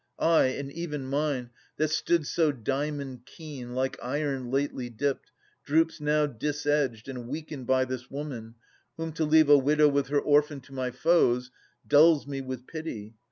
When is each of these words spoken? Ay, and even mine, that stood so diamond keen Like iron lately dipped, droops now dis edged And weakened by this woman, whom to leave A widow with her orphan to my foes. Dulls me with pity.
Ay, 0.17 0.45
and 0.45 0.71
even 0.71 1.05
mine, 1.05 1.51
that 1.77 1.89
stood 1.91 2.25
so 2.25 2.51
diamond 2.51 3.23
keen 3.23 3.75
Like 3.75 3.99
iron 4.01 4.49
lately 4.49 4.89
dipped, 4.89 5.29
droops 5.63 6.01
now 6.01 6.25
dis 6.25 6.65
edged 6.65 7.07
And 7.07 7.27
weakened 7.27 7.67
by 7.67 7.85
this 7.85 8.09
woman, 8.09 8.55
whom 8.97 9.11
to 9.11 9.25
leave 9.25 9.47
A 9.49 9.59
widow 9.59 9.87
with 9.87 10.07
her 10.07 10.19
orphan 10.19 10.59
to 10.61 10.73
my 10.73 10.89
foes. 10.89 11.51
Dulls 11.87 12.25
me 12.25 12.41
with 12.41 12.65
pity. 12.65 13.13